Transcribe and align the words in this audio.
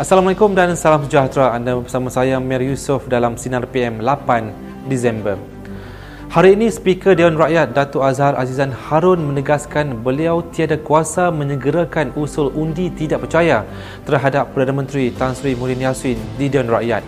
Assalamualaikum 0.00 0.56
dan 0.56 0.72
salam 0.80 1.04
sejahtera. 1.04 1.52
Anda 1.52 1.76
bersama 1.76 2.08
saya 2.08 2.40
Mer 2.40 2.64
Yusof 2.64 3.04
dalam 3.04 3.36
Sinar 3.36 3.68
PM 3.68 4.00
8 4.00 4.88
Disember. 4.88 5.36
Hari 6.32 6.56
ini 6.56 6.72
Speaker 6.72 7.12
Dewan 7.12 7.36
Rakyat 7.36 7.76
Datuk 7.76 8.00
Azhar 8.00 8.32
Azizan 8.32 8.72
Harun 8.72 9.20
menegaskan 9.28 10.00
beliau 10.00 10.40
tiada 10.56 10.80
kuasa 10.80 11.28
menyegerakan 11.28 12.16
usul 12.16 12.48
undi 12.56 12.88
tidak 12.96 13.28
percaya 13.28 13.60
terhadap 14.08 14.56
Perdana 14.56 14.80
Menteri 14.80 15.12
Tan 15.12 15.36
Sri 15.36 15.52
Muhyiddin 15.52 15.84
Yassin 15.84 16.16
di 16.40 16.48
Dewan 16.48 16.72
Rakyat. 16.72 17.04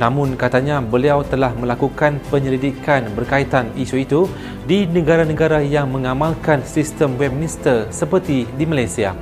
Namun 0.00 0.32
katanya 0.40 0.80
beliau 0.80 1.20
telah 1.28 1.52
melakukan 1.52 2.24
penyelidikan 2.32 3.04
berkaitan 3.12 3.68
isu 3.76 4.00
itu 4.00 4.24
di 4.64 4.88
negara-negara 4.88 5.60
yang 5.60 5.92
mengamalkan 5.92 6.64
sistem 6.64 7.20
Westminster 7.20 7.84
seperti 7.92 8.48
di 8.56 8.64
Malaysia. 8.64 9.12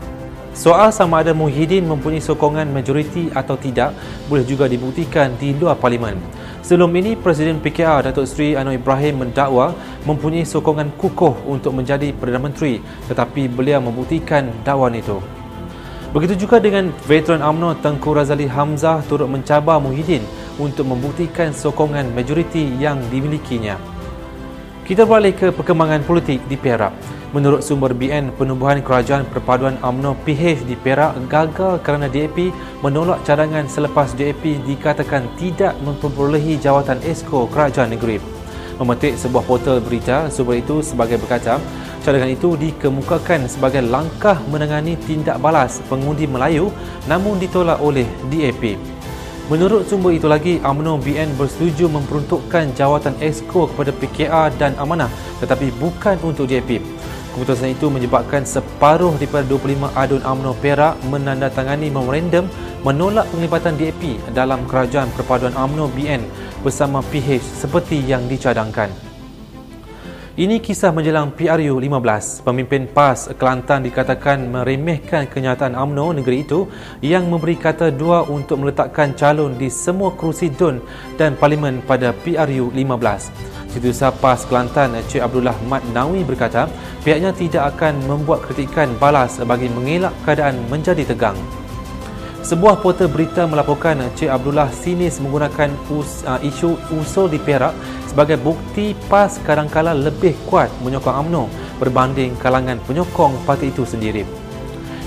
Soal 0.57 0.89
sama 0.89 1.21
ada 1.21 1.37
Muhyiddin 1.37 1.85
mempunyai 1.85 2.25
sokongan 2.25 2.73
majoriti 2.73 3.29
atau 3.29 3.61
tidak 3.61 3.93
boleh 4.25 4.41
juga 4.41 4.65
dibuktikan 4.65 5.37
di 5.37 5.53
luar 5.53 5.77
parlimen. 5.77 6.17
Sebelum 6.65 6.89
ini, 6.97 7.13
Presiden 7.13 7.61
PKR 7.61 8.09
Datuk 8.09 8.25
Seri 8.25 8.57
Anwar 8.57 8.73
Ibrahim 8.73 9.21
mendakwa 9.21 9.77
mempunyai 10.09 10.49
sokongan 10.49 10.97
kukuh 10.97 11.45
untuk 11.45 11.77
menjadi 11.77 12.09
Perdana 12.17 12.49
Menteri 12.49 12.81
tetapi 13.05 13.53
beliau 13.53 13.85
membuktikan 13.85 14.49
dakwaan 14.65 14.97
itu. 14.97 15.21
Begitu 16.17 16.49
juga 16.49 16.57
dengan 16.57 16.89
veteran 17.05 17.45
UMNO 17.45 17.77
Tengku 17.85 18.17
Razali 18.17 18.49
Hamzah 18.49 19.05
turut 19.05 19.29
mencabar 19.29 19.77
Muhyiddin 19.77 20.25
untuk 20.57 20.89
membuktikan 20.89 21.53
sokongan 21.53 22.17
majoriti 22.17 22.81
yang 22.81 22.97
dimilikinya. 23.13 23.77
Kita 24.89 25.05
beralih 25.05 25.37
ke 25.37 25.53
perkembangan 25.53 26.01
politik 26.09 26.41
di 26.49 26.57
Perak. 26.57 26.97
Menurut 27.37 27.61
sumber 27.61 27.93
BN, 27.93 28.33
penubuhan 28.33 28.81
kerajaan 28.81 29.29
perpaduan 29.29 29.77
UMNO 29.85 30.17
PH 30.25 30.65
di 30.65 30.73
Perak 30.73 31.21
gagal 31.29 31.85
kerana 31.85 32.09
DAP 32.09 32.49
menolak 32.81 33.29
cadangan 33.29 33.69
selepas 33.69 34.17
DAP 34.17 34.65
dikatakan 34.65 35.29
tidak 35.37 35.77
memperolehi 35.85 36.57
jawatan 36.57 36.97
esko 37.05 37.45
kerajaan 37.53 37.93
negeri. 37.93 38.25
Memetik 38.81 39.21
sebuah 39.21 39.45
portal 39.45 39.85
berita, 39.85 40.33
sumber 40.33 40.65
itu 40.65 40.81
sebagai 40.81 41.21
berkata, 41.21 41.61
cadangan 42.01 42.33
itu 42.33 42.57
dikemukakan 42.57 43.45
sebagai 43.53 43.85
langkah 43.85 44.41
menangani 44.49 44.97
tindak 45.05 45.37
balas 45.37 45.85
pengundi 45.93 46.25
Melayu 46.25 46.73
namun 47.05 47.37
ditolak 47.37 47.77
oleh 47.85 48.09
DAP. 48.33 48.81
Menurut 49.53 49.85
sumber 49.85 50.17
itu 50.17 50.25
lagi, 50.25 50.57
UMNO 50.65 51.05
BN 51.05 51.37
bersetuju 51.37 51.85
memperuntukkan 51.93 52.73
jawatan 52.73 53.13
esko 53.21 53.69
kepada 53.69 53.93
PKR 53.93 54.57
dan 54.57 54.73
Amanah 54.81 55.13
tetapi 55.45 55.69
bukan 55.77 56.17
untuk 56.25 56.49
DAP. 56.49 56.81
Keputusan 57.37 57.77
itu 57.77 57.93
menyebabkan 57.93 58.49
separuh 58.49 59.13
daripada 59.21 59.45
25 59.45 59.93
adun 59.93 60.25
UMNO 60.25 60.57
Perak 60.57 60.97
menandatangani 61.05 61.93
memorandum 61.93 62.49
menolak 62.81 63.29
penglibatan 63.29 63.77
DAP 63.77 64.33
dalam 64.33 64.65
kerajaan 64.65 65.13
perpaduan 65.13 65.53
UMNO 65.53 65.93
BN 65.93 66.25
bersama 66.65 67.05
PH 67.05 67.45
seperti 67.61 68.01
yang 68.09 68.25
dicadangkan. 68.25 68.89
Ini 70.37 70.65
kisah 70.65 70.97
menjelang 70.97 71.37
PRU 71.37 71.77
15. 71.77 72.41
Pemimpin 72.41 72.89
PAS 72.89 73.37
Kelantan 73.37 73.85
dikatakan 73.85 74.41
meremehkan 74.49 75.29
kenyataan 75.29 75.77
UMNO 75.77 76.17
negeri 76.17 76.41
itu 76.41 76.73
yang 77.05 77.29
memberi 77.29 77.61
kata 77.61 77.93
dua 77.93 78.25
untuk 78.25 78.65
meletakkan 78.65 79.13
calon 79.13 79.61
di 79.61 79.69
semua 79.69 80.17
kerusi 80.17 80.49
DUN 80.49 80.81
dan 81.21 81.37
Parlimen 81.37 81.85
pada 81.85 82.17
PRU 82.17 82.73
15. 82.73 83.66
Setiausaha 83.77 84.09
PAS 84.25 84.49
Kelantan 84.49 84.97
Encik 84.97 85.21
Abdullah 85.21 85.53
Mat 85.69 85.85
Nawi 85.93 86.25
berkata 86.25 86.65
pihaknya 87.05 87.29
tidak 87.37 87.77
akan 87.77 88.09
membuat 88.09 88.41
kritikan 88.49 88.89
balas 88.97 89.37
bagi 89.45 89.69
mengelak 89.69 90.17
keadaan 90.25 90.57
menjadi 90.73 91.05
tegang. 91.05 91.37
Sebuah 92.41 92.81
portal 92.81 93.13
berita 93.13 93.45
melaporkan 93.45 94.01
Encik 94.01 94.33
Abdullah 94.33 94.73
sinis 94.73 95.21
menggunakan 95.21 95.77
us, 95.93 96.25
uh, 96.25 96.41
isu 96.41 96.73
usul 96.97 97.29
di 97.29 97.37
Perak 97.37 97.77
sebagai 98.09 98.41
bukti 98.41 98.97
PAS 99.13 99.45
kadangkala 99.45 99.93
lebih 99.93 100.33
kuat 100.49 100.73
menyokong 100.81 101.29
UMNO 101.29 101.45
berbanding 101.77 102.33
kalangan 102.41 102.81
penyokong 102.89 103.37
parti 103.45 103.69
itu 103.69 103.85
sendiri. 103.85 104.25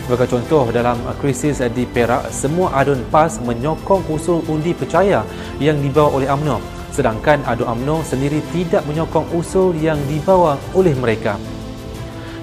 Sebagai 0.06 0.30
contoh 0.30 0.70
dalam 0.70 1.02
krisis 1.18 1.58
di 1.74 1.90
Perak, 1.90 2.30
semua 2.30 2.70
adun 2.78 3.02
PAS 3.10 3.42
menyokong 3.42 4.06
usul 4.14 4.46
undi 4.46 4.78
percaya 4.78 5.26
yang 5.58 5.82
dibawa 5.82 6.22
oleh 6.22 6.30
UMNO 6.30 6.79
sedangkan 7.00 7.40
Adu 7.48 7.64
UMNO 7.64 8.04
sendiri 8.04 8.44
tidak 8.52 8.84
menyokong 8.84 9.32
usul 9.32 9.72
yang 9.80 9.96
dibawa 10.12 10.60
oleh 10.76 10.92
mereka. 11.00 11.40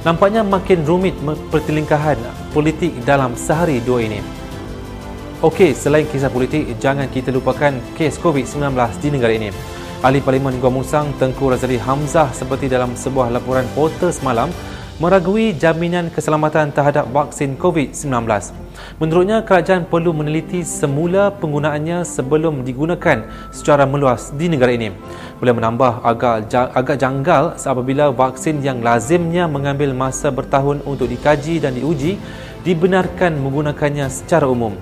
Nampaknya 0.01 0.41
makin 0.41 0.81
rumit 0.89 1.13
pertelingkahan 1.53 2.17
politik 2.57 2.97
dalam 3.05 3.37
sehari 3.37 3.85
dua 3.85 4.01
ini. 4.09 4.25
Okey, 5.45 5.77
selain 5.77 6.09
kisah 6.09 6.33
politik, 6.33 6.81
jangan 6.81 7.13
kita 7.13 7.29
lupakan 7.29 7.77
kes 7.93 8.17
COVID-19 8.25 8.73
di 9.05 9.09
negara 9.13 9.37
ini. 9.37 9.53
Ahli 10.01 10.25
Parlimen 10.25 10.57
Gua 10.57 10.73
Musang 10.73 11.13
Tengku 11.21 11.53
Razali 11.53 11.77
Hamzah 11.77 12.33
seperti 12.33 12.73
dalam 12.73 12.97
sebuah 12.97 13.29
laporan 13.29 13.69
portal 13.77 14.09
semalam 14.09 14.49
meragui 14.97 15.53
jaminan 15.53 16.09
keselamatan 16.09 16.73
terhadap 16.73 17.05
vaksin 17.13 17.61
COVID-19. 17.61 18.17
Menurutnya, 18.97 19.45
kerajaan 19.45 19.85
perlu 19.85 20.17
meneliti 20.17 20.65
semula 20.65 21.29
penggunaannya 21.35 22.05
sebelum 22.05 22.65
digunakan 22.65 23.29
secara 23.53 23.85
meluas 23.85 24.33
di 24.33 24.49
negara 24.49 24.73
ini. 24.73 24.95
Boleh 25.37 25.53
menambah 25.53 26.01
agak 26.01 26.49
agak 26.73 26.97
janggal 26.97 27.61
apabila 27.61 28.09
vaksin 28.09 28.65
yang 28.65 28.81
lazimnya 28.81 29.45
mengambil 29.45 29.93
masa 29.93 30.33
bertahun 30.33 30.81
untuk 30.89 31.13
dikaji 31.13 31.61
dan 31.61 31.77
diuji 31.77 32.17
dibenarkan 32.65 33.37
menggunakannya 33.37 34.09
secara 34.09 34.49
umum. 34.49 34.73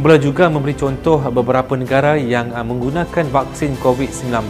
Boleh 0.00 0.16
juga 0.16 0.48
memberi 0.48 0.72
contoh 0.72 1.20
beberapa 1.28 1.76
negara 1.76 2.16
yang 2.16 2.56
menggunakan 2.56 3.28
vaksin 3.28 3.76
COVID-19 3.84 4.48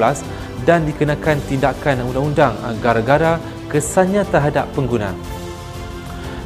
dan 0.63 0.87
dikenakan 0.87 1.43
tindakan 1.51 2.07
undang-undang 2.07 2.55
gara-gara 2.79 3.43
kesannya 3.67 4.23
terhadap 4.31 4.71
pengguna. 4.79 5.11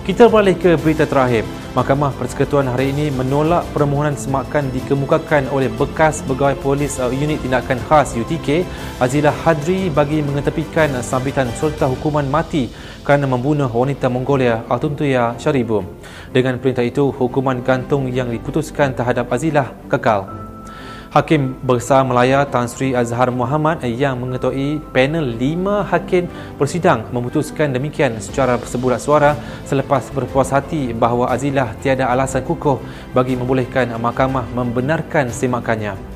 Kita 0.04 0.28
beralih 0.28 0.52
ke 0.52 0.76
berita 0.76 1.08
terakhir. 1.08 1.48
Mahkamah 1.72 2.12
Persekutuan 2.20 2.68
hari 2.68 2.92
ini 2.92 3.08
menolak 3.08 3.64
permohonan 3.72 4.12
semakan 4.12 4.68
dikemukakan 4.68 5.48
oleh 5.48 5.72
bekas 5.72 6.20
pegawai 6.28 6.60
polis 6.60 7.00
uh, 7.00 7.08
unit 7.08 7.40
tindakan 7.40 7.80
khas 7.88 8.12
UTK 8.12 8.68
Azilah 9.00 9.32
Hadri 9.32 9.88
bagi 9.88 10.20
mengetepikan 10.20 10.92
sambitan 11.00 11.48
sulta 11.56 11.88
hukuman 11.88 12.28
mati 12.28 12.68
kerana 13.00 13.24
membunuh 13.24 13.72
wanita 13.72 14.12
Mongolia 14.12 14.60
Altuntuya 14.68 15.40
Sharibu. 15.40 15.80
Dengan 16.36 16.60
perintah 16.60 16.84
itu, 16.84 17.08
hukuman 17.08 17.64
gantung 17.64 18.04
yang 18.12 18.28
diputuskan 18.28 18.92
terhadap 18.92 19.32
Azilah 19.32 19.72
kekal. 19.88 20.43
Hakim 21.14 21.54
Besar 21.62 22.02
Melaya 22.02 22.42
Tan 22.42 22.66
Sri 22.66 22.90
Azhar 22.90 23.30
Muhammad 23.30 23.78
yang 23.86 24.18
mengetuai 24.18 24.82
panel 24.90 25.22
lima 25.22 25.86
hakim 25.86 26.26
persidang 26.58 27.06
memutuskan 27.14 27.70
demikian 27.70 28.18
secara 28.18 28.58
bersebulat 28.58 28.98
suara 28.98 29.38
selepas 29.62 30.10
berpuas 30.10 30.50
hati 30.50 30.90
bahawa 30.90 31.30
Azilah 31.30 31.70
tiada 31.78 32.10
alasan 32.10 32.42
kukuh 32.42 32.82
bagi 33.14 33.38
membolehkan 33.38 33.94
mahkamah 33.94 34.42
membenarkan 34.58 35.30
semakannya. 35.30 36.13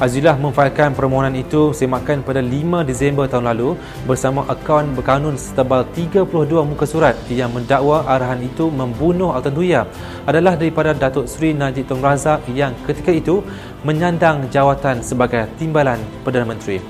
Azilah 0.00 0.32
memfailkan 0.40 0.96
permohonan 0.96 1.36
itu 1.36 1.76
semakan 1.76 2.24
pada 2.24 2.40
5 2.40 2.88
Disember 2.88 3.28
tahun 3.28 3.52
lalu 3.52 3.76
bersama 4.08 4.48
akaun 4.48 4.96
berkanun 4.96 5.36
setebal 5.36 5.84
32 5.92 6.24
muka 6.64 6.88
surat 6.88 7.12
yang 7.28 7.52
mendakwa 7.52 8.08
arahan 8.08 8.40
itu 8.40 8.72
membunuh 8.72 9.36
Altan 9.36 9.52
Duya 9.52 9.84
adalah 10.24 10.56
daripada 10.56 10.96
Datuk 10.96 11.28
Seri 11.28 11.52
Najib 11.52 11.84
Tun 11.84 12.00
Razak 12.00 12.48
yang 12.48 12.72
ketika 12.88 13.12
itu 13.12 13.44
menyandang 13.84 14.48
jawatan 14.48 15.04
sebagai 15.04 15.44
Timbalan 15.60 16.00
Perdana 16.24 16.48
Menteri. 16.48 16.80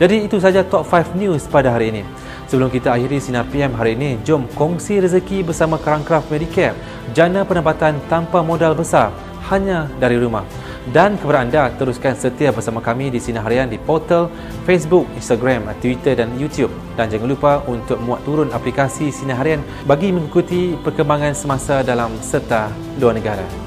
Jadi 0.00 0.24
itu 0.24 0.40
saja 0.40 0.64
Top 0.64 0.88
5 0.88 1.12
News 1.12 1.44
pada 1.52 1.76
hari 1.76 1.92
ini. 1.92 2.08
Sebelum 2.48 2.72
kita 2.72 2.96
akhiri 2.96 3.20
Sinar 3.20 3.44
PM 3.52 3.76
hari 3.76 4.00
ini, 4.00 4.16
jom 4.24 4.48
kongsi 4.56 5.04
rezeki 5.04 5.44
bersama 5.44 5.76
Kerangkraf 5.76 6.32
Medicare, 6.32 6.72
jana 7.12 7.44
pendapatan 7.44 8.00
tanpa 8.08 8.40
modal 8.40 8.72
besar 8.72 9.12
hanya 9.52 9.92
dari 10.00 10.16
rumah. 10.16 10.65
Dan 10.86 11.18
kepada 11.18 11.42
anda, 11.42 11.66
teruskan 11.74 12.14
setia 12.14 12.54
bersama 12.54 12.78
kami 12.78 13.10
di 13.10 13.18
Sinar 13.18 13.42
Harian 13.42 13.66
di 13.66 13.74
portal 13.74 14.30
Facebook, 14.62 15.10
Instagram, 15.18 15.66
Twitter 15.82 16.14
dan 16.14 16.30
YouTube. 16.38 16.70
Dan 16.94 17.10
jangan 17.10 17.26
lupa 17.26 17.52
untuk 17.66 17.98
muat 17.98 18.22
turun 18.22 18.54
aplikasi 18.54 19.10
Sinar 19.10 19.42
Harian 19.42 19.66
bagi 19.82 20.14
mengikuti 20.14 20.78
perkembangan 20.78 21.34
semasa 21.34 21.82
dalam 21.82 22.14
serta 22.22 22.70
luar 23.02 23.18
negara. 23.18 23.65